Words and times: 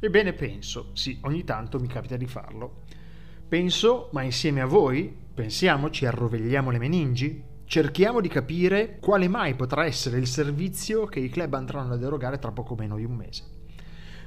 Ebbene 0.00 0.32
penso, 0.32 0.90
sì, 0.92 1.18
ogni 1.22 1.42
tanto 1.42 1.80
mi 1.80 1.88
capita 1.88 2.16
di 2.16 2.28
farlo. 2.28 2.82
Penso, 3.48 4.10
ma 4.12 4.22
insieme 4.22 4.60
a 4.60 4.66
voi, 4.66 5.12
pensiamo, 5.34 5.90
ci 5.90 6.06
arrovegliamo 6.06 6.70
le 6.70 6.78
meningi? 6.78 7.42
Cerchiamo 7.64 8.20
di 8.20 8.28
capire 8.28 8.98
quale 9.00 9.26
mai 9.26 9.56
potrà 9.56 9.86
essere 9.86 10.18
il 10.18 10.28
servizio 10.28 11.06
che 11.06 11.18
i 11.18 11.28
club 11.28 11.52
andranno 11.54 11.94
ad 11.94 12.02
erogare 12.04 12.38
tra 12.38 12.52
poco 12.52 12.76
meno 12.76 12.96
di 12.96 13.02
un 13.02 13.14
mese. 13.16 13.42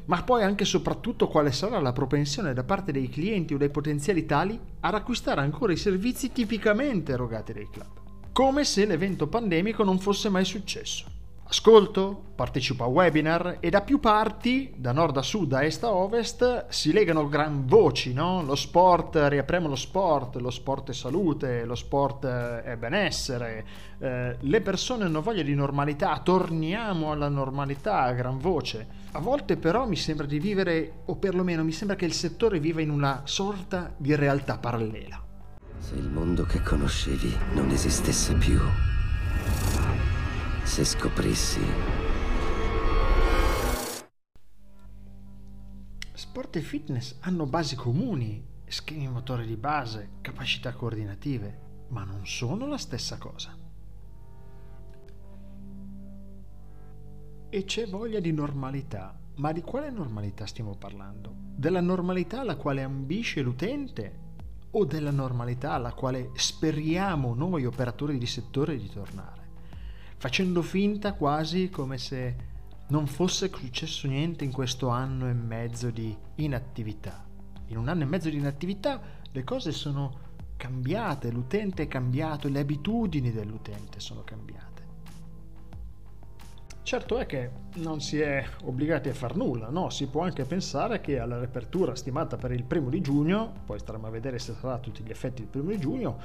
Ma 0.06 0.22
poi 0.24 0.44
anche 0.44 0.64
e 0.64 0.66
soprattutto 0.66 1.30
quale 1.30 1.54
sarà 1.54 1.80
la 1.80 1.94
propensione 1.94 2.54
da 2.54 2.66
parte 2.66 2.92
dei 2.92 3.08
clienti 3.08 3.54
o 3.54 3.58
dei 3.58 3.70
potenziali 3.70 4.26
tali 4.26 4.60
ad 4.82 4.94
acquistare 4.94 5.40
ancora 5.40 5.72
i 5.72 5.78
servizi 5.78 6.34
tipicamente 6.34 7.14
erogati 7.14 7.54
dai 7.54 7.70
club. 7.70 8.02
Come 8.34 8.66
se 8.66 8.86
l'evento 8.86 9.28
pandemico 9.28 9.86
non 9.86 10.00
fosse 10.00 10.28
mai 10.28 10.44
successo 10.44 11.20
ascolto, 11.52 12.32
partecipo 12.34 12.86
a 12.86 12.88
webinar 12.88 13.58
e 13.60 13.70
da 13.70 13.82
più 13.82 14.00
parti, 14.00 14.74
da 14.78 14.94
nord 14.94 15.18
a 15.18 15.22
sud, 15.22 15.50
da 15.50 15.64
est 15.64 15.84
a 15.84 15.92
ovest, 15.92 16.68
si 16.70 16.94
legano 16.94 17.28
gran 17.28 17.66
voci, 17.66 18.14
no? 18.14 18.42
Lo 18.42 18.56
sport, 18.56 19.18
riapriamo 19.22 19.68
lo 19.68 19.76
sport, 19.76 20.38
lo 20.38 20.50
sport 20.50 20.92
è 20.92 20.94
salute, 20.94 21.66
lo 21.66 21.76
sport 21.76 22.26
è 22.26 22.78
benessere, 22.78 23.66
eh, 24.00 24.38
le 24.40 24.62
persone 24.62 25.04
hanno 25.04 25.22
voglia 25.22 25.44
di 25.44 25.54
normalità, 25.54 26.22
torniamo 26.24 27.12
alla 27.12 27.28
normalità 27.28 28.04
a 28.04 28.14
gran 28.14 28.38
voce. 28.38 28.88
A 29.12 29.20
volte 29.20 29.58
però 29.58 29.86
mi 29.86 29.98
sembra 29.98 30.26
di 30.26 30.40
vivere, 30.40 31.02
o 31.08 31.18
perlomeno 31.18 31.66
mi 31.66 31.74
sembra 31.74 31.98
che 31.98 32.06
il 32.06 32.14
settore 32.14 32.62
viva 32.62 32.80
in 32.80 32.90
una 32.90 33.24
sorta 33.26 33.94
di 33.98 34.16
realtà 34.16 34.58
parallela. 34.58 35.22
Se 35.80 35.96
il 35.96 36.08
mondo 36.08 36.46
che 36.46 36.62
conoscevi 36.62 37.36
non 37.56 37.72
esistesse 37.72 38.36
più 38.36 38.58
se 40.64 40.86
scoprissi... 40.86 41.62
Sport 46.14 46.56
e 46.56 46.62
fitness 46.62 47.18
hanno 47.22 47.46
basi 47.46 47.76
comuni, 47.76 48.46
schemi 48.66 49.08
motori 49.08 49.46
di 49.46 49.58
base, 49.58 50.12
capacità 50.22 50.72
coordinative, 50.74 51.86
ma 51.90 52.04
non 52.04 52.26
sono 52.26 52.68
la 52.68 52.78
stessa 52.78 53.18
cosa. 53.18 53.58
E 57.50 57.64
c'è 57.66 57.88
voglia 57.88 58.20
di 58.20 58.32
normalità. 58.32 59.20
Ma 59.38 59.52
di 59.52 59.62
quale 59.62 59.90
normalità 59.90 60.46
stiamo 60.46 60.76
parlando? 60.76 61.34
Della 61.36 61.82
normalità 61.82 62.42
alla 62.42 62.56
quale 62.56 62.84
ambisce 62.84 63.42
l'utente 63.42 64.20
o 64.72 64.86
della 64.86 65.12
normalità 65.12 65.74
alla 65.74 65.94
quale 65.94 66.32
speriamo 66.36 67.34
noi 67.34 67.66
operatori 67.66 68.18
di 68.18 68.26
settore 68.26 68.78
di 68.78 68.90
tornare? 68.90 69.41
Facendo 70.22 70.62
finta 70.62 71.14
quasi 71.14 71.72
come 71.72 71.98
se 71.98 72.36
non 72.90 73.08
fosse 73.08 73.50
successo 73.52 74.08
niente 74.08 74.44
in 74.44 74.52
questo 74.52 74.90
anno 74.90 75.28
e 75.28 75.34
mezzo 75.34 75.90
di 75.90 76.16
inattività. 76.36 77.26
In 77.70 77.78
un 77.78 77.88
anno 77.88 78.04
e 78.04 78.06
mezzo 78.06 78.30
di 78.30 78.38
inattività 78.38 79.02
le 79.32 79.44
cose 79.44 79.72
sono 79.72 80.20
cambiate, 80.58 81.32
l'utente 81.32 81.82
è 81.82 81.88
cambiato, 81.88 82.50
le 82.50 82.60
abitudini 82.60 83.32
dell'utente 83.32 84.00
sono 84.00 84.24
cambiate. 84.24 84.70
Certo 86.84 87.18
è 87.18 87.26
che 87.26 87.50
non 87.78 88.00
si 88.00 88.20
è 88.20 88.46
obbligati 88.66 89.10
a 89.10 89.16
far 89.16 89.36
nulla, 89.36 89.70
no? 89.70 89.90
Si 89.90 90.06
può 90.06 90.22
anche 90.22 90.46
pensare 90.46 91.02
che 91.02 91.18
alla 91.18 91.40
riapertura 91.40 91.96
stimata 91.96 92.38
per 92.38 92.52
il 92.52 92.64
primo 92.64 92.90
di 92.90 93.02
giugno, 93.02 93.52
poi 93.66 93.80
staremo 93.80 94.06
a 94.06 94.12
vedere 94.12 94.38
se 94.38 94.54
sarà 94.54 94.76
a 94.76 94.78
tutti 94.80 95.02
gli 95.02 95.10
effetti 95.10 95.42
il 95.42 95.48
primo 95.48 95.72
di 95.72 95.80
giugno, 95.80 96.20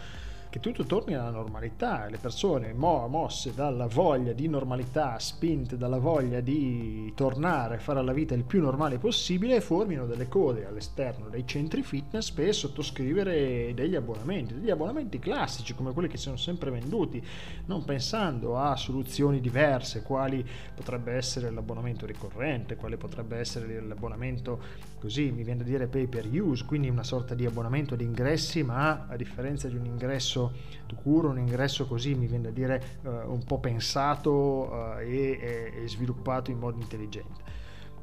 che 0.49 0.61
tutto 0.61 0.85
torni 0.85 1.15
alla 1.15 1.31
normalità, 1.31 2.07
le 2.09 2.19
persone 2.19 2.73
mo- 2.73 3.07
mosse 3.09 3.55
dalla 3.55 3.87
voglia 3.87 4.33
di 4.33 4.49
normalità, 4.49 5.19
spinte 5.19 5.77
dalla 5.77 5.99
voglia 5.99 6.41
di 6.41 7.13
tornare 7.15 7.77
a 7.77 7.79
fare 7.79 8.03
la 8.03 8.13
vita 8.13 8.35
il 8.35 8.45
più 8.45 8.61
normale 8.61 8.99
possibile, 8.99 9.61
formino 9.61 10.07
delle 10.07 10.29
code 10.29 10.67
all'esterno 10.67 11.29
dei 11.29 11.47
centri 11.47 11.83
fitness 11.83 12.31
per 12.31 12.55
sottoscrivere 12.55 13.73
degli 13.75 13.95
abbonamenti, 13.95 14.55
degli 14.55 14.71
abbonamenti 14.71 15.19
classici 15.19 15.75
come 15.75 15.93
quelli 15.93 16.09
che 16.09 16.17
sono 16.17 16.37
sempre 16.37 16.71
venduti, 16.71 17.23
non 17.67 17.85
pensando 17.85 18.59
a 18.59 18.77
soluzioni 18.77 19.41
diverse, 19.41 20.03
quali 20.03 20.45
potrebbe 20.75 21.13
essere 21.13 21.51
l'abbonamento 21.51 22.07
ricorrente, 22.07 22.77
quale 22.77 22.97
potrebbe 22.97 23.39
essere 23.39 23.81
l'abbonamento 23.81 24.61
così 25.07 25.31
mi 25.31 25.45
viene 25.45 25.63
da 25.63 25.71
dire 25.71 25.87
pay 25.87 26.09
per 26.09 26.27
use, 26.27 26.65
quindi 26.65 26.89
una 26.89 27.05
sorta 27.05 27.37
di 27.37 27.47
abbonamento 27.47 27.95
ad 27.95 28.01
ingressi, 28.01 28.65
ma 28.65 29.07
a 29.07 29.15
differenza 29.15 29.69
di 29.69 29.77
un 29.77 29.85
ingresso 29.85 30.17
ingresso 30.17 30.53
curo, 31.01 31.29
un 31.29 31.39
ingresso 31.39 31.87
così 31.87 32.17
mi 32.17 32.27
viene 32.27 32.45
da 32.45 32.51
dire 32.51 32.99
uh, 33.03 33.33
un 33.33 33.45
po' 33.45 33.61
pensato 33.61 34.33
uh, 34.33 34.99
e, 34.99 35.75
e, 35.83 35.89
sviluppato 35.89 36.51
in 36.51 36.59
modo 36.59 36.81
intelligente. 36.81 37.45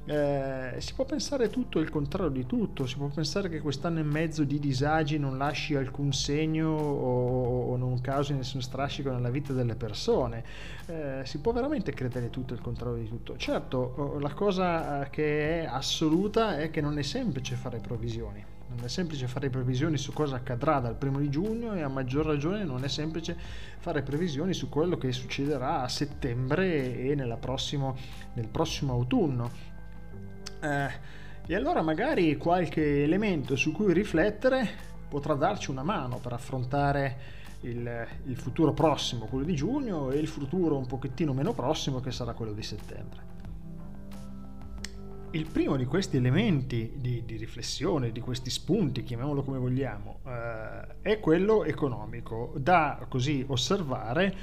Eh, 0.06 0.76
si 0.80 0.94
può 0.96 1.06
pensare 1.06 1.50
tutto 1.50 1.80
il 1.80 1.90
contrario 1.90 2.30
di 2.30 2.46
tutto, 2.46 2.86
si 2.86 2.98
può 2.98 3.08
pensare 3.08 3.48
che 3.48 3.62
quest'anno 3.62 4.00
e 4.00 4.04
mezzo 4.04 4.44
di 4.44 4.60
disagi 4.60 5.18
non 5.18 5.38
lasci 5.38 5.76
alcun 5.76 6.12
segno 6.12 6.72
o, 6.72 7.72
o 7.72 7.78
non 7.78 8.02
causi 8.02 8.34
nessun 8.34 8.62
strascico 8.62 9.12
nella 9.12 9.30
vita 9.30 9.54
delle 9.54 9.76
persone, 9.76 10.44
eh, 10.88 11.22
si 11.24 11.40
può 11.40 11.54
veramente 11.54 11.94
credere 11.94 12.30
tutto 12.30 12.54
il 12.54 12.60
contrario 12.60 12.98
di 12.98 13.08
tutto. 13.08 13.38
Certo, 13.38 14.18
la 14.20 14.34
cosa 14.34 15.08
che 15.10 15.62
è 15.62 15.66
assoluta 15.66 16.60
è 16.60 16.70
che 16.70 16.82
non 16.82 16.98
è 16.98 17.02
semplice 17.02 17.56
fare 17.56 17.80
provvisioni 17.80 18.52
non 18.76 18.86
è 18.86 18.88
semplice 18.88 19.28
fare 19.28 19.50
previsioni 19.50 19.98
su 19.98 20.14
cosa 20.14 20.38
accadrà 20.38 20.80
dal 20.80 20.96
primo 20.96 21.20
di 21.20 21.30
giugno 21.30 21.76
e 21.76 21.82
a 21.82 21.88
maggior 21.88 22.26
ragione 22.26 22.64
non 22.64 22.84
è 22.84 22.88
semplice 22.88 23.38
fare 23.78 24.02
previsioni 24.02 24.54
su 24.54 24.68
quello 24.68 24.98
che 24.98 25.12
succederà 25.12 25.82
a 25.82 25.88
settembre 25.88 26.98
e 26.98 27.38
prossimo, 27.40 27.96
nel 28.34 28.48
prossimo 28.48 28.94
autunno. 28.94 29.72
Eh, 30.64 30.92
e 31.46 31.56
allora 31.56 31.82
magari 31.82 32.38
qualche 32.38 33.04
elemento 33.04 33.58
su 33.58 33.74
cui 33.74 33.92
riflettere 33.92 34.92
potrà 35.10 35.34
darci 35.34 35.70
una 35.70 35.84
mano 35.84 36.20
per 36.20 36.32
affrontare 36.32 37.42
il, 37.62 38.08
il 38.26 38.38
futuro 38.38 38.72
prossimo, 38.72 39.26
quello 39.26 39.44
di 39.44 39.56
giugno, 39.56 40.10
e 40.10 40.18
il 40.18 40.28
futuro 40.28 40.78
un 40.78 40.86
pochettino 40.86 41.34
meno 41.34 41.54
prossimo 41.54 42.00
che 42.00 42.12
sarà 42.12 42.34
quello 42.34 42.54
di 42.54 42.64
settembre. 42.64 43.32
Il 45.32 45.48
primo 45.52 45.76
di 45.76 45.86
questi 45.86 46.18
elementi 46.18 46.94
di, 46.96 47.24
di, 47.26 47.36
riflessione, 47.38 48.12
di 48.12 48.22
questi 48.22 48.50
spunti, 48.50 49.04
chiamiamolo 49.04 49.44
come 49.44 49.58
vogliamo, 49.58 50.20
eh, 50.26 51.02
è 51.02 51.20
quello 51.20 51.64
economico, 51.66 52.54
da 52.56 53.06
così 53.10 53.44
osservare 53.48 54.36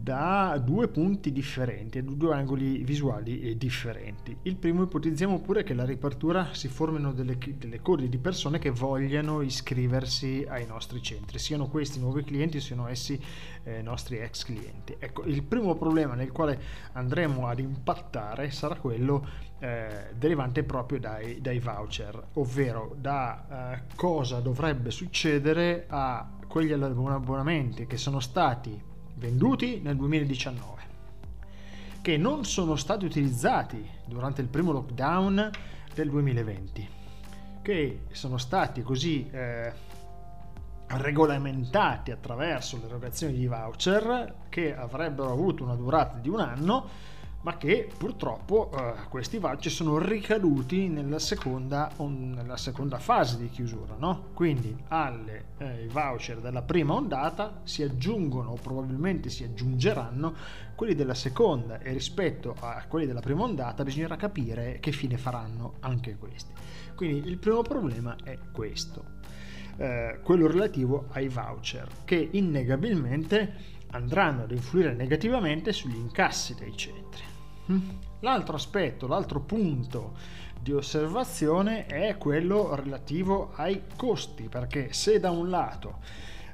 da 0.00 0.58
due 0.64 0.88
punti 0.88 1.32
differenti, 1.32 2.02
da 2.02 2.12
due 2.12 2.34
angoli 2.34 2.78
visuali 2.84 3.56
differenti. 3.56 4.36
Il 4.42 4.56
primo 4.56 4.84
ipotizziamo 4.84 5.40
pure 5.40 5.64
che 5.64 5.72
alla 5.72 5.84
riapertura 5.84 6.48
si 6.52 6.68
formino 6.68 7.12
delle, 7.12 7.36
delle 7.56 7.80
code 7.82 8.08
di 8.08 8.18
persone 8.18 8.58
che 8.58 8.70
vogliano 8.70 9.42
iscriversi 9.42 10.46
ai 10.48 10.66
nostri 10.66 11.02
centri, 11.02 11.38
siano 11.38 11.66
questi 11.68 11.98
nuovi 11.98 12.22
clienti, 12.22 12.60
siano 12.60 12.88
essi 12.88 13.20
eh, 13.64 13.82
nostri 13.82 14.18
ex 14.18 14.44
clienti. 14.44 14.96
Ecco, 14.98 15.24
il 15.24 15.42
primo 15.42 15.74
problema 15.74 16.14
nel 16.14 16.30
quale 16.32 16.60
andremo 16.92 17.48
ad 17.48 17.58
impattare 17.58 18.50
sarà 18.50 18.76
quello 18.76 19.46
eh, 19.58 20.10
derivante 20.16 20.62
proprio 20.62 21.00
dai, 21.00 21.40
dai, 21.40 21.58
voucher, 21.58 22.28
ovvero 22.34 22.94
da 22.96 23.74
eh, 23.74 23.94
cosa 23.96 24.38
dovrebbe 24.40 24.90
succedere 24.90 25.86
a 25.88 26.36
quegli 26.46 26.72
abbonamenti 26.72 27.86
che 27.86 27.96
sono 27.96 28.20
stati 28.20 28.87
venduti 29.18 29.80
nel 29.82 29.96
2019, 29.96 30.82
che 32.00 32.16
non 32.16 32.44
sono 32.44 32.76
stati 32.76 33.04
utilizzati 33.04 33.86
durante 34.06 34.40
il 34.40 34.48
primo 34.48 34.72
lockdown 34.72 35.50
del 35.92 36.08
2020, 36.08 36.88
che 37.60 38.00
sono 38.12 38.38
stati 38.38 38.82
così 38.82 39.28
eh, 39.30 39.72
regolamentati 40.86 42.10
attraverso 42.10 42.78
l'erogazione 42.80 43.34
di 43.34 43.46
voucher 43.46 44.34
che 44.48 44.74
avrebbero 44.74 45.30
avuto 45.30 45.64
una 45.64 45.74
durata 45.74 46.18
di 46.18 46.28
un 46.28 46.40
anno 46.40 46.88
ma 47.40 47.56
che 47.56 47.88
purtroppo 47.96 48.70
eh, 48.72 49.08
questi 49.08 49.38
voucher 49.38 49.70
sono 49.70 49.98
ricaduti 49.98 50.88
nella 50.88 51.20
seconda, 51.20 51.90
nella 51.98 52.56
seconda 52.56 52.98
fase 52.98 53.38
di 53.38 53.48
chiusura. 53.48 53.94
No? 53.96 54.30
Quindi 54.34 54.76
ai 54.88 55.42
eh, 55.58 55.88
voucher 55.88 56.40
della 56.40 56.62
prima 56.62 56.94
ondata 56.94 57.60
si 57.62 57.82
aggiungono 57.82 58.50
o 58.50 58.54
probabilmente 58.54 59.30
si 59.30 59.44
aggiungeranno 59.44 60.34
quelli 60.74 60.94
della 60.94 61.14
seconda 61.14 61.78
e 61.78 61.92
rispetto 61.92 62.56
a 62.58 62.84
quelli 62.88 63.06
della 63.06 63.20
prima 63.20 63.42
ondata 63.42 63.84
bisognerà 63.84 64.16
capire 64.16 64.78
che 64.80 64.90
fine 64.90 65.16
faranno 65.16 65.74
anche 65.80 66.16
questi. 66.16 66.52
Quindi 66.96 67.28
il 67.28 67.38
primo 67.38 67.62
problema 67.62 68.16
è 68.24 68.36
questo. 68.50 69.16
Eh, 69.76 70.18
quello 70.24 70.48
relativo 70.48 71.06
ai 71.10 71.28
voucher 71.28 71.86
che 72.04 72.28
innegabilmente 72.32 73.76
andranno 73.90 74.42
ad 74.42 74.50
influire 74.50 74.92
negativamente 74.92 75.72
sugli 75.72 75.96
incassi 75.96 76.54
dei 76.54 76.76
centri. 76.76 77.22
Mm. 77.72 77.88
L'altro 78.20 78.56
aspetto, 78.56 79.06
l'altro 79.06 79.40
punto 79.40 80.14
di 80.60 80.72
osservazione 80.72 81.86
è 81.86 82.16
quello 82.18 82.74
relativo 82.74 83.52
ai 83.54 83.82
costi, 83.96 84.48
perché 84.48 84.92
se 84.92 85.20
da 85.20 85.30
un 85.30 85.48
lato 85.48 85.98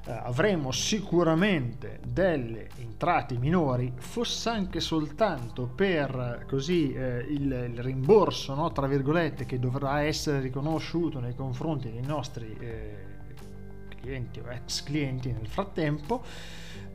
eh, 0.05 0.11
avremo 0.11 0.71
sicuramente 0.71 1.99
delle 2.05 2.69
entrate 2.77 3.35
minori, 3.37 3.91
fosse 3.95 4.49
anche 4.49 4.79
soltanto 4.79 5.65
per 5.65 6.45
così 6.47 6.93
eh, 6.93 7.25
il, 7.27 7.71
il, 7.73 7.79
rimborso, 7.81 8.53
no, 8.53 8.71
tra 8.71 8.85
virgolette, 8.85 9.45
che 9.45 9.57
dovrà 9.57 10.01
essere 10.01 10.39
riconosciuto 10.39 11.19
nei 11.19 11.33
confronti 11.33 11.91
dei 11.91 12.05
nostri 12.05 12.55
eh, 12.59 13.05
clienti 13.99 14.39
o 14.39 14.51
ex 14.51 14.83
clienti 14.83 15.31
nel 15.31 15.47
frattempo, 15.47 16.23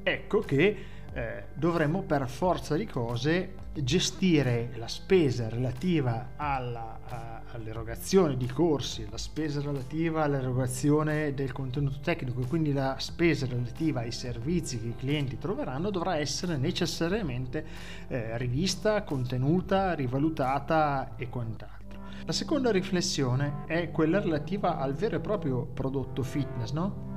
ecco 0.03 0.41
che 0.41 0.77
eh, 1.13 1.45
dovremmo 1.55 2.03
per 2.03 2.29
forza 2.29 2.77
di 2.77 2.87
cose 2.87 3.55
gestire 3.73 4.71
la 4.77 4.89
spesa 4.89 5.49
relativa 5.49 6.31
alla, 6.37 6.99
a, 7.09 7.43
all'erogazione 7.53 8.37
di 8.37 8.47
corsi, 8.47 9.07
la 9.11 9.19
spesa 9.19 9.61
relativa 9.61 10.23
all'erogazione 10.23 11.35
del 11.35 11.53
contenuto 11.53 11.99
tecnico 12.01 12.41
e 12.41 12.47
quindi 12.47 12.73
la 12.73 12.97
spesa 12.99 13.47
relativa 13.47 14.01
ai 14.01 14.13
servizi 14.13 14.81
che 14.81 14.89
i 14.89 14.97
clienti 14.97 15.39
troveranno 15.39 15.91
dovrà 15.91 16.17
essere 16.17 16.57
necessariamente 16.57 17.65
eh, 18.09 18.37
rivista, 18.39 19.03
contenuta, 19.03 19.95
rivalutata 19.95 21.15
e 21.17 21.29
quant'altro. 21.29 21.79
La 22.27 22.33
seconda 22.33 22.71
riflessione 22.71 23.65
è 23.67 23.91
quella 23.91 24.21
relativa 24.21 24.79
al 24.79 24.95
vero 24.95 25.17
e 25.17 25.21
proprio 25.21 25.65
prodotto 25.65 26.23
fitness, 26.23 26.73
no? 26.73 27.10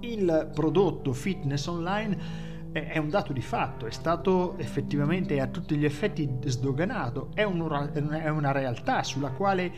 Il 0.00 0.50
prodotto 0.54 1.12
fitness 1.12 1.66
online 1.66 2.46
è 2.72 2.98
un 2.98 3.08
dato 3.08 3.32
di 3.32 3.40
fatto, 3.40 3.86
è 3.86 3.90
stato 3.90 4.56
effettivamente 4.58 5.40
a 5.40 5.46
tutti 5.46 5.76
gli 5.76 5.84
effetti 5.84 6.28
sdoganato, 6.44 7.30
è, 7.34 7.42
un, 7.42 7.90
è 8.22 8.28
una 8.28 8.52
realtà 8.52 9.02
sulla 9.02 9.30
quale 9.30 9.72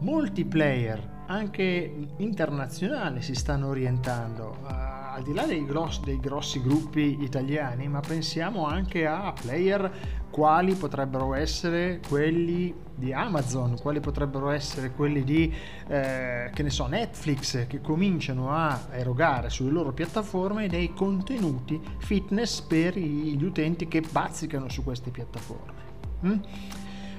molti 0.00 0.44
player, 0.44 1.24
anche 1.26 2.08
internazionali, 2.18 3.22
si 3.22 3.34
stanno 3.34 3.68
orientando, 3.68 4.58
uh, 4.62 5.03
al 5.14 5.22
di 5.22 5.32
là 5.32 5.46
dei 5.46 5.64
grossi, 5.64 6.00
dei 6.02 6.18
grossi 6.18 6.60
gruppi 6.60 7.22
italiani, 7.22 7.86
ma 7.86 8.00
pensiamo 8.00 8.66
anche 8.66 9.06
a 9.06 9.32
player 9.32 9.90
quali 10.28 10.74
potrebbero 10.74 11.34
essere 11.34 12.00
quelli 12.08 12.74
di 12.96 13.12
Amazon, 13.12 13.78
quali 13.80 14.00
potrebbero 14.00 14.50
essere 14.50 14.90
quelli 14.90 15.22
di, 15.22 15.52
eh, 15.86 16.50
che 16.52 16.62
ne 16.64 16.70
so, 16.70 16.88
Netflix, 16.88 17.68
che 17.68 17.80
cominciano 17.80 18.50
a 18.50 18.88
erogare 18.90 19.50
sulle 19.50 19.70
loro 19.70 19.92
piattaforme 19.92 20.66
dei 20.66 20.92
contenuti 20.92 21.80
fitness 21.98 22.60
per 22.62 22.98
gli 22.98 23.42
utenti 23.44 23.86
che 23.86 24.00
bazzicano 24.00 24.68
su 24.68 24.82
queste 24.82 25.10
piattaforme. 25.10 25.82
Mm? 26.26 26.38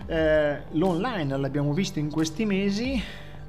Eh, 0.07 0.63
l'online 0.71 1.38
l'abbiamo 1.38 1.71
visto 1.71 2.00
in 2.00 2.12
questi 2.12 2.45
mesi, 2.45 3.01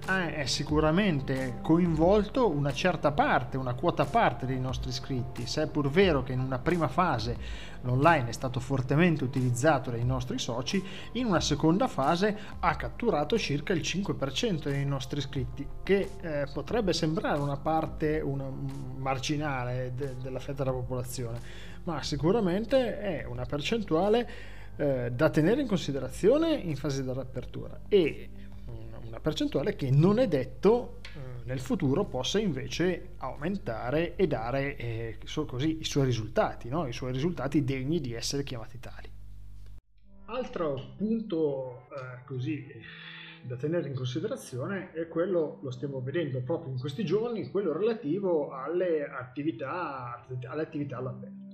è 0.06 0.44
sicuramente 0.46 1.58
coinvolto 1.62 2.48
una 2.48 2.72
certa 2.72 3.10
parte, 3.10 3.56
una 3.56 3.74
quota 3.74 4.04
parte 4.04 4.46
dei 4.46 4.60
nostri 4.60 4.90
iscritti, 4.90 5.46
se 5.46 5.64
è 5.64 5.66
pur 5.66 5.90
vero 5.90 6.22
che 6.22 6.32
in 6.32 6.38
una 6.38 6.60
prima 6.60 6.86
fase 6.86 7.36
l'online 7.82 8.28
è 8.28 8.32
stato 8.32 8.60
fortemente 8.60 9.24
utilizzato 9.24 9.90
dai 9.90 10.04
nostri 10.04 10.38
soci, 10.38 10.82
in 11.12 11.26
una 11.26 11.40
seconda 11.40 11.88
fase 11.88 12.38
ha 12.60 12.76
catturato 12.76 13.36
circa 13.36 13.72
il 13.72 13.80
5% 13.80 14.68
dei 14.68 14.84
nostri 14.84 15.18
iscritti, 15.18 15.66
che 15.82 16.10
eh, 16.20 16.46
potrebbe 16.52 16.92
sembrare 16.92 17.40
una 17.40 17.56
parte 17.56 18.20
una, 18.20 18.48
marginale 18.96 19.92
de, 19.96 20.14
della 20.22 20.38
fetta 20.38 20.62
della 20.62 20.76
popolazione, 20.76 21.40
ma 21.82 22.00
sicuramente 22.04 23.00
è 23.00 23.24
una 23.24 23.44
percentuale 23.44 24.28
eh, 24.76 25.10
da 25.10 25.30
tenere 25.30 25.62
in 25.62 25.66
considerazione 25.66 26.54
in 26.54 26.76
fase 26.76 27.02
di 27.02 27.10
apertura. 27.10 27.80
E 27.88 28.30
una 29.16 29.20
percentuale 29.20 29.74
che 29.74 29.90
non 29.90 30.18
è 30.18 30.28
detto 30.28 31.00
eh, 31.02 31.44
nel 31.44 31.60
futuro 31.60 32.04
possa 32.04 32.38
invece 32.38 33.14
aumentare 33.18 34.14
e 34.16 34.26
dare 34.26 34.76
eh, 34.76 35.18
così, 35.46 35.78
i 35.80 35.84
suoi 35.84 36.04
risultati, 36.04 36.68
no? 36.68 36.86
i 36.86 36.92
suoi 36.92 37.12
risultati 37.12 37.64
degni 37.64 38.00
di 38.00 38.12
essere 38.12 38.42
chiamati 38.42 38.78
tali. 38.78 39.10
Altro 40.26 40.94
punto 40.96 41.86
eh, 41.90 42.24
così 42.26 42.66
da 43.42 43.56
tenere 43.56 43.88
in 43.88 43.94
considerazione 43.94 44.92
è 44.92 45.06
quello, 45.08 45.60
lo 45.62 45.70
stiamo 45.70 46.00
vedendo 46.00 46.42
proprio 46.42 46.72
in 46.72 46.78
questi 46.80 47.04
giorni, 47.04 47.48
quello 47.50 47.72
relativo 47.72 48.50
alle 48.50 49.06
attività, 49.08 50.26
alle 50.48 50.62
attività 50.62 50.98
all'aperto. 50.98 51.45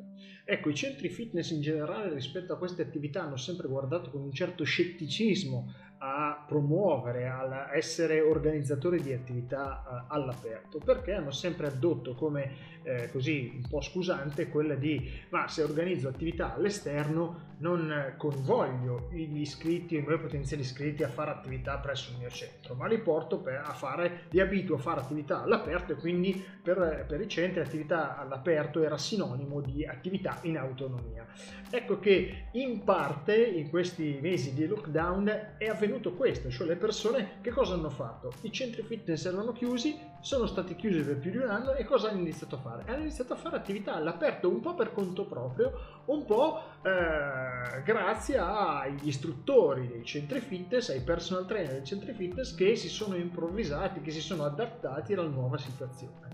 Ecco, 0.44 0.71
i 0.71 0.75
centri 0.75 1.09
fitness 1.09 1.50
in 1.50 1.61
generale 1.61 2.12
rispetto 2.12 2.53
a 2.53 2.59
queste 2.59 2.83
attività 2.83 3.23
hanno 3.23 3.37
sempre 3.37 3.69
guardato 3.69 4.11
con 4.11 4.23
un 4.23 4.33
certo 4.33 4.65
scetticismo 4.65 5.73
a 6.05 6.44
promuovere, 6.49 7.29
a 7.29 7.71
essere 7.77 8.21
organizzatori 8.21 9.00
di 9.00 9.12
attività 9.12 9.85
uh, 10.09 10.12
all'aperto, 10.12 10.81
perché 10.85 11.12
hanno 11.12 11.31
sempre 11.31 11.69
addotto 11.69 12.15
come 12.17 12.73
eh, 12.83 13.09
così 13.12 13.53
un 13.55 13.69
po' 13.69 13.81
scusante 13.81 14.49
quella 14.49 14.75
di 14.75 15.09
ma 15.29 15.47
se 15.47 15.62
organizzo 15.62 16.09
attività 16.09 16.55
all'esterno 16.55 17.50
non 17.59 18.15
convoglio 18.17 19.09
gli 19.12 19.38
iscritti, 19.38 19.95
i 19.95 20.03
miei 20.03 20.19
potenziali 20.19 20.62
iscritti 20.62 21.05
a 21.05 21.09
fare 21.09 21.31
attività 21.31 21.79
presso 21.79 22.11
il 22.11 22.19
mio 22.19 22.31
centro, 22.31 22.75
ma 22.75 22.88
li 22.88 22.99
porto 22.99 23.38
per, 23.38 23.62
a 23.65 23.73
fare, 23.73 24.23
li 24.31 24.41
abituo 24.41 24.75
a 24.75 24.81
fare 24.81 24.99
attività 24.99 25.43
all'aperto 25.43 25.93
e 25.93 25.95
quindi 25.95 26.45
per, 26.61 27.05
per 27.06 27.21
i 27.21 27.29
centri 27.29 27.61
attività 27.61 28.19
all'aperto 28.19 28.83
era 28.83 28.99
sinonimo 28.99 29.61
di 29.61 29.87
attività 29.87 30.31
in 30.43 30.56
autonomia. 30.56 31.26
Ecco 31.70 31.99
che 31.99 32.49
in 32.52 32.84
parte 32.84 33.34
in 33.34 33.70
questi 33.70 34.19
mesi 34.20 34.52
di 34.52 34.67
lockdown 34.67 35.55
è 35.56 35.69
avvenuto 35.69 36.12
questo, 36.12 36.50
cioè 36.50 36.67
le 36.67 36.76
persone 36.76 37.38
che 37.40 37.50
cosa 37.50 37.75
hanno 37.75 37.88
fatto? 37.88 38.32
I 38.43 38.52
centri 38.52 38.82
fitness 38.82 39.25
erano 39.25 39.52
chiusi, 39.52 39.99
sono 40.20 40.46
stati 40.46 40.76
chiusi 40.76 41.00
per 41.00 41.19
più 41.19 41.31
di 41.31 41.38
un 41.38 41.49
anno 41.49 41.73
e 41.73 41.84
cosa 41.84 42.11
hanno 42.11 42.20
iniziato 42.20 42.56
a 42.56 42.58
fare? 42.58 42.84
Hanno 42.87 43.00
iniziato 43.00 43.32
a 43.32 43.37
fare 43.37 43.56
attività 43.56 43.94
all'aperto 43.94 44.50
un 44.50 44.61
po' 44.61 44.75
per 44.75 44.93
conto 44.93 45.25
proprio, 45.25 45.73
un 46.06 46.26
po' 46.26 46.61
eh, 46.82 47.82
grazie 47.82 48.37
agli 48.37 49.08
istruttori 49.08 49.88
dei 49.88 50.05
centri 50.05 50.40
fitness, 50.40 50.90
ai 50.90 51.00
personal 51.00 51.46
trainer 51.46 51.73
dei 51.73 51.87
centri 51.87 52.12
fitness 52.12 52.55
che 52.55 52.76
si 52.76 52.88
sono 52.88 53.17
improvvisati, 53.17 54.02
che 54.02 54.11
si 54.11 54.20
sono 54.20 54.44
adattati 54.44 55.14
alla 55.14 55.26
nuova 55.26 55.56
situazione. 55.56 56.31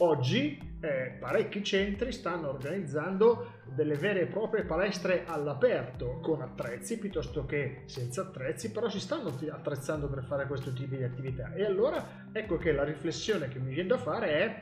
Oggi 0.00 0.76
eh, 0.80 1.16
parecchi 1.18 1.64
centri 1.64 2.12
stanno 2.12 2.50
organizzando 2.50 3.62
delle 3.64 3.96
vere 3.96 4.22
e 4.22 4.26
proprie 4.26 4.62
palestre 4.62 5.24
all'aperto 5.26 6.20
con 6.20 6.40
attrezzi 6.40 6.98
piuttosto 6.98 7.44
che 7.46 7.82
senza 7.86 8.22
attrezzi, 8.22 8.70
però 8.70 8.88
si 8.88 9.00
stanno 9.00 9.36
attrezzando 9.50 10.08
per 10.08 10.22
fare 10.22 10.46
questo 10.46 10.72
tipo 10.72 10.94
di 10.94 11.02
attività. 11.02 11.52
E 11.52 11.64
allora 11.64 12.28
ecco 12.30 12.58
che 12.58 12.70
la 12.72 12.84
riflessione 12.84 13.48
che 13.48 13.58
mi 13.58 13.74
viene 13.74 13.88
da 13.88 13.98
fare 13.98 14.28
è 14.28 14.58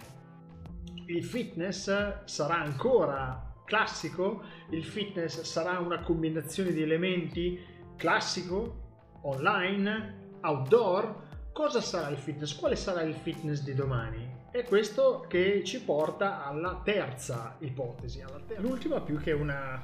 il 1.09 1.25
fitness 1.25 2.25
sarà 2.25 2.59
ancora 2.63 3.53
classico? 3.67 4.43
Il 4.71 4.85
fitness 4.85 5.43
sarà 5.43 5.79
una 5.81 6.01
combinazione 6.01 6.73
di 6.73 6.81
elementi 6.81 7.61
classico, 7.97 9.21
online, 9.23 10.39
outdoor? 10.41 11.25
Cosa 11.57 11.81
sarà 11.81 12.09
il 12.09 12.19
fitness? 12.19 12.55
Quale 12.55 12.77
sarà 12.77 13.01
il 13.01 13.15
fitness 13.15 13.63
di 13.63 13.73
domani? 13.73 14.43
È 14.51 14.63
questo 14.65 15.25
che 15.27 15.65
ci 15.65 15.81
porta 15.81 16.45
alla 16.45 16.83
terza 16.85 17.57
ipotesi. 17.61 18.21
Alla 18.21 18.43
ter- 18.47 18.61
L'ultima 18.61 19.01
più 19.01 19.19
che 19.19 19.33
una, 19.33 19.83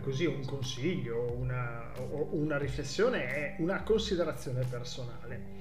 così, 0.00 0.26
un 0.26 0.44
consiglio, 0.44 1.32
una, 1.32 1.90
una 2.30 2.56
riflessione, 2.56 3.26
è 3.26 3.56
una 3.58 3.82
considerazione 3.82 4.64
personale. 4.64 5.54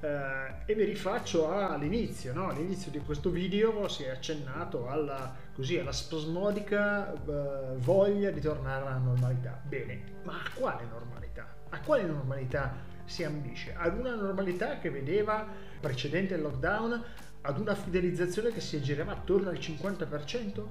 Eh, 0.00 0.72
e 0.72 0.74
mi 0.74 0.82
rifaccio 0.82 1.52
all'inizio, 1.52 2.32
no? 2.32 2.48
all'inizio 2.48 2.90
di 2.90 2.98
questo 2.98 3.30
video 3.30 3.86
si 3.86 4.02
è 4.02 4.08
accennato 4.08 4.88
alla, 4.88 5.36
così, 5.54 5.78
alla 5.78 5.92
spasmodica 5.92 7.12
eh, 7.12 7.76
voglia 7.76 8.32
di 8.32 8.40
tornare 8.40 8.84
alla 8.84 8.98
normalità. 8.98 9.62
Bene, 9.64 10.02
ma 10.24 10.32
a 10.32 10.50
quale 10.52 10.84
normalità? 10.90 11.46
A 11.68 11.78
quale 11.78 12.02
normalità 12.02 12.93
si 13.04 13.24
ambisce? 13.24 13.74
Ad 13.76 13.98
una 13.98 14.14
normalità 14.14 14.78
che 14.78 14.90
vedeva 14.90 15.46
precedente 15.80 16.34
al 16.34 16.40
lockdown 16.40 17.02
ad 17.42 17.58
una 17.58 17.74
fidelizzazione 17.74 18.52
che 18.52 18.60
si 18.60 18.76
aggirava 18.76 19.12
attorno 19.12 19.50
al 19.50 19.56
50%? 19.56 20.64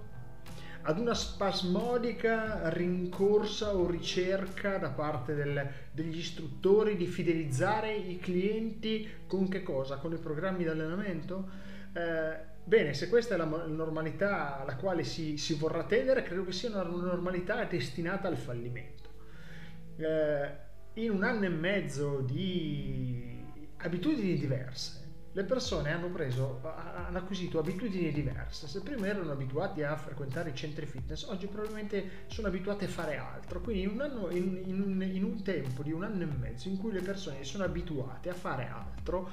Ad 0.85 0.99
una 0.99 1.13
spasmodica 1.13 2.69
rincorsa 2.69 3.75
o 3.75 3.89
ricerca 3.89 4.77
da 4.77 4.89
parte 4.89 5.33
del, 5.33 5.69
degli 5.91 6.17
istruttori 6.17 6.97
di 6.97 7.05
fidelizzare 7.05 7.93
i 7.93 8.17
clienti 8.19 9.09
con 9.27 9.47
che 9.47 9.63
cosa? 9.63 9.97
Con 9.97 10.13
i 10.13 10.17
programmi 10.17 10.63
di 10.63 10.69
allenamento? 10.69 11.49
Eh, 11.93 12.51
Bene, 12.65 12.93
se 12.93 13.09
questa 13.09 13.33
è 13.33 13.37
la 13.37 13.43
normalità 13.43 14.61
alla 14.61 14.77
quale 14.77 15.03
si, 15.03 15.35
si, 15.35 15.55
vorrà 15.55 15.83
tendere, 15.83 16.23
credo 16.23 16.45
che 16.45 16.53
sia 16.53 16.69
una 16.69 16.83
normalità 16.83 17.65
destinata 17.65 18.29
al 18.29 18.37
fallimento. 18.37 19.09
Eh, 19.97 20.51
in 20.95 21.11
un 21.11 21.23
anno 21.23 21.45
e 21.45 21.49
mezzo 21.49 22.19
di 22.19 23.41
abitudini 23.77 24.37
diverse, 24.37 25.01
le 25.31 25.43
persone 25.43 25.91
hanno, 25.91 26.09
preso, 26.09 26.61
hanno 26.63 27.17
acquisito 27.17 27.57
abitudini 27.57 28.11
diverse. 28.11 28.67
Se 28.67 28.81
prima 28.81 29.07
erano 29.07 29.31
abituati 29.31 29.81
a 29.81 29.95
frequentare 29.95 30.51
i 30.51 30.55
centri 30.55 30.85
fitness, 30.85 31.23
oggi 31.23 31.47
probabilmente 31.47 32.25
sono 32.27 32.47
abituati 32.47 32.85
a 32.85 32.87
fare 32.87 33.17
altro. 33.17 33.59
Quindi 33.59 33.81
in 33.81 33.89
un, 33.89 34.01
anno, 34.01 34.29
in, 34.29 34.61
in, 34.65 35.01
in 35.01 35.23
un 35.23 35.41
tempo 35.41 35.81
di 35.81 35.91
un 35.91 36.03
anno 36.03 36.21
e 36.21 36.27
mezzo 36.27 36.67
in 36.69 36.77
cui 36.77 36.91
le 36.91 37.01
persone 37.01 37.43
sono 37.43 37.63
abituate 37.63 38.29
a 38.29 38.35
fare 38.35 38.67
altro, 38.67 39.31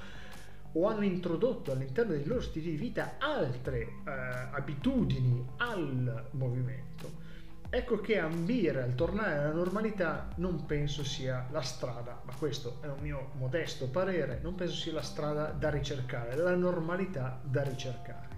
o 0.73 0.87
hanno 0.87 1.05
introdotto 1.05 1.73
all'interno 1.73 2.13
dei 2.13 2.25
loro 2.25 2.41
stili 2.41 2.71
di 2.71 2.77
vita 2.77 3.17
altre 3.19 3.81
eh, 3.81 4.11
abitudini 4.53 5.45
al 5.59 6.29
movimento. 6.31 7.29
Ecco 7.73 8.01
che 8.01 8.19
ambire 8.19 8.83
al 8.83 8.97
tornare 8.97 9.39
alla 9.39 9.53
normalità 9.53 10.29
non 10.39 10.67
penso 10.67 11.05
sia 11.05 11.47
la 11.53 11.63
strada, 11.63 12.21
ma 12.25 12.35
questo 12.35 12.79
è 12.83 12.89
un 12.89 12.99
mio 13.01 13.31
modesto 13.37 13.89
parere, 13.89 14.41
non 14.43 14.57
penso 14.57 14.75
sia 14.75 14.93
la 14.93 15.03
strada 15.03 15.53
da 15.53 15.71
ricercare, 15.71 16.35
la 16.35 16.57
normalità 16.57 17.41
da 17.45 17.63
ricercare. 17.63 18.29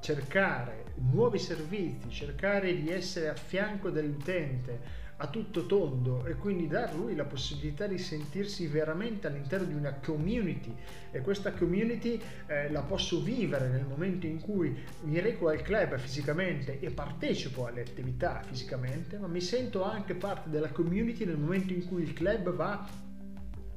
Cercare 0.00 0.92
nuovi 0.96 1.38
servizi, 1.38 2.10
cercare 2.10 2.74
di 2.82 2.90
essere 2.90 3.30
a 3.30 3.34
fianco 3.34 3.88
dell'utente, 3.88 4.80
a 5.22 5.28
tutto 5.28 5.66
tondo 5.66 6.26
e 6.26 6.34
quindi 6.34 6.66
dar 6.66 6.96
lui 6.96 7.14
la 7.14 7.24
possibilità 7.24 7.86
di 7.86 7.96
sentirsi 7.96 8.66
veramente 8.66 9.28
all'interno 9.28 9.66
di 9.66 9.74
una 9.74 9.94
community. 9.94 10.74
E 11.12 11.20
questa 11.20 11.52
community 11.52 12.20
eh, 12.48 12.68
la 12.72 12.82
posso 12.82 13.22
vivere 13.22 13.68
nel 13.68 13.86
momento 13.86 14.26
in 14.26 14.40
cui 14.40 14.76
mi 15.02 15.20
reco 15.20 15.48
al 15.48 15.62
club 15.62 15.96
fisicamente 15.96 16.80
e 16.80 16.90
partecipo 16.90 17.66
alle 17.66 17.82
attività 17.82 18.42
fisicamente, 18.42 19.16
ma 19.16 19.28
mi 19.28 19.40
sento 19.40 19.84
anche 19.84 20.14
parte 20.14 20.50
della 20.50 20.70
community 20.70 21.24
nel 21.24 21.38
momento 21.38 21.72
in 21.72 21.86
cui 21.86 22.02
il 22.02 22.14
club 22.14 22.52
va 22.52 22.84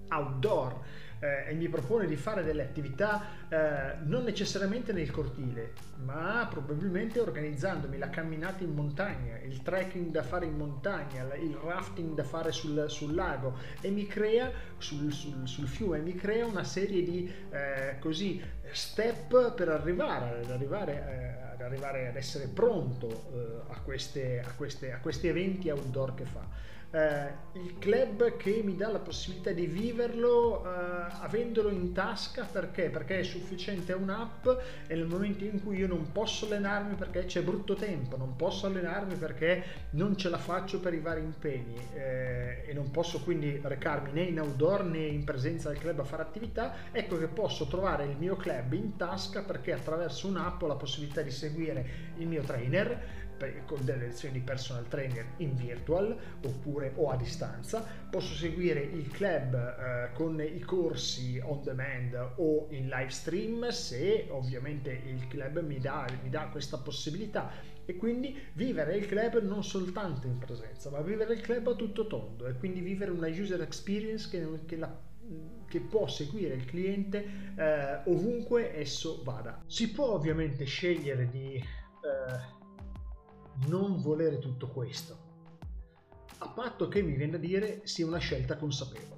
outdoor 0.09 0.81
eh, 1.19 1.49
e 1.49 1.53
mi 1.53 1.67
propone 1.69 2.05
di 2.07 2.15
fare 2.15 2.43
delle 2.43 2.63
attività 2.63 3.23
eh, 3.47 3.95
non 4.03 4.23
necessariamente 4.23 4.93
nel 4.93 5.11
cortile, 5.11 5.73
ma 6.03 6.47
probabilmente 6.49 7.19
organizzandomi 7.19 7.97
la 7.97 8.09
camminata 8.09 8.63
in 8.63 8.73
montagna, 8.73 9.37
il 9.39 9.61
trekking 9.61 10.11
da 10.11 10.23
fare 10.23 10.45
in 10.45 10.55
montagna, 10.55 11.33
il 11.35 11.55
rafting 11.55 12.13
da 12.13 12.23
fare 12.23 12.51
sul, 12.51 12.85
sul 12.87 13.13
lago. 13.13 13.57
E 13.81 13.89
mi 13.89 14.07
crea 14.07 14.51
sul, 14.77 15.11
sul, 15.11 15.47
sul, 15.47 15.67
fiume, 15.67 15.99
mi 15.99 16.15
crea 16.15 16.45
una 16.45 16.63
serie 16.63 17.03
di 17.03 17.31
eh, 17.51 17.97
così 17.99 18.41
step 18.71 19.53
per 19.53 19.69
arrivare, 19.69 20.41
ad 20.41 20.51
arrivare, 20.51 20.93
eh, 20.93 21.51
ad, 21.53 21.61
arrivare 21.61 22.07
ad 22.07 22.15
essere 22.15 22.47
pronto 22.47 23.07
eh, 23.33 23.73
a, 23.73 23.79
queste, 23.81 24.39
a, 24.39 24.51
queste, 24.55 24.91
a 24.91 24.99
questi 24.99 25.27
eventi 25.27 25.69
outdoor 25.69 26.13
che 26.13 26.25
fa 26.25 26.73
eh, 26.95 27.43
il 27.59 27.77
club 27.77 28.37
che 28.37 28.61
mi 28.63 28.77
dà 28.77 28.89
la 28.89 28.99
possibilità 28.99 29.51
di 29.51 29.65
viverlo 29.65 30.63
eh, 30.63 31.07
avendolo 31.19 31.69
in 31.69 31.91
tasca 31.91 32.47
perché? 32.49 32.89
Perché 32.89 33.19
è 33.19 33.23
sufficiente 33.23 33.91
un'app 33.91 34.47
e 34.87 34.95
nel 34.95 35.05
momento 35.05 35.43
in 35.43 35.61
cui 35.61 35.77
io 35.77 35.87
non 35.87 36.13
posso 36.13 36.45
allenarmi 36.45 36.95
perché 36.95 37.25
c'è 37.25 37.41
brutto 37.41 37.73
tempo, 37.73 38.15
non 38.15 38.37
posso 38.37 38.67
allenarmi 38.67 39.15
perché 39.15 39.63
non 39.91 40.15
ce 40.15 40.29
la 40.29 40.37
faccio 40.37 40.79
per 40.79 40.93
i 40.93 40.99
vari 40.99 41.21
impegni 41.21 41.75
eh, 41.93 42.63
e 42.65 42.73
non 42.73 42.89
posso 42.91 43.19
quindi 43.21 43.59
recarmi 43.61 44.13
né 44.13 44.21
in 44.21 44.39
outdoor 44.39 44.85
né 44.85 44.99
in 44.99 45.25
presenza 45.25 45.69
del 45.69 45.79
club 45.79 45.99
a 45.99 46.05
fare 46.05 46.21
attività, 46.21 46.75
ecco 46.93 47.17
che 47.17 47.27
posso 47.27 47.67
trovare 47.67 48.05
il 48.05 48.15
mio 48.17 48.37
club 48.37 48.71
in 48.71 48.95
tasca 48.95 49.41
perché 49.41 49.73
attraverso 49.73 50.27
un'app 50.27 50.61
ho 50.61 50.67
la 50.67 50.75
possibilità 50.75 51.21
di 51.21 51.31
seguire 51.31 52.13
il 52.17 52.27
mio 52.27 52.41
trainer 52.41 53.23
con 53.65 53.83
delle 53.83 54.07
lezioni 54.07 54.39
di 54.39 54.41
personal 54.41 54.87
trainer 54.87 55.25
in 55.37 55.55
virtual 55.55 56.15
oppure 56.43 56.93
o 56.95 57.09
a 57.09 57.15
distanza, 57.15 57.85
posso 58.09 58.33
seguire 58.33 58.81
il 58.81 59.09
club 59.09 59.55
eh, 59.55 60.13
con 60.13 60.39
i 60.41 60.59
corsi 60.61 61.39
on 61.43 61.63
demand 61.63 62.33
o 62.37 62.67
in 62.71 62.87
live 62.87 63.09
stream 63.09 63.69
se 63.69 64.27
ovviamente 64.29 64.91
il 65.05 65.27
club 65.27 65.61
mi 65.61 65.79
dà, 65.79 66.05
mi 66.23 66.29
dà 66.29 66.47
questa 66.47 66.77
possibilità 66.77 67.73
e 67.85 67.95
quindi 67.97 68.35
vivere 68.53 68.95
il 68.97 69.05
club 69.05 69.41
non 69.43 69.63
soltanto 69.63 70.27
in 70.27 70.37
presenza 70.39 70.89
ma 70.89 71.01
vivere 71.01 71.33
il 71.33 71.41
club 71.41 71.67
a 71.67 71.75
tutto 71.75 72.07
tondo 72.07 72.47
e 72.47 72.53
quindi 72.53 72.81
vivere 72.81 73.11
una 73.11 73.27
user 73.27 73.61
experience 73.61 74.27
che, 74.29 74.65
che 74.65 74.77
la 74.77 75.13
che 75.67 75.79
può 75.79 76.07
seguire 76.07 76.55
il 76.55 76.65
cliente 76.65 77.25
eh, 77.55 78.01
ovunque 78.05 78.75
esso 78.77 79.21
vada. 79.23 79.63
Si 79.65 79.91
può 79.91 80.11
ovviamente 80.11 80.65
scegliere 80.65 81.27
di 81.29 81.55
eh, 81.55 82.63
non 83.67 84.01
volere 84.01 84.39
tutto 84.39 84.67
questo, 84.67 85.17
a 86.39 86.49
patto 86.49 86.87
che 86.87 87.01
mi 87.01 87.15
viene 87.15 87.37
a 87.37 87.39
dire 87.39 87.81
sia 87.85 88.05
una 88.05 88.17
scelta 88.17 88.57
consapevole. 88.57 89.14